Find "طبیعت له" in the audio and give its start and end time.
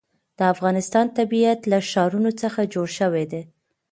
1.17-1.77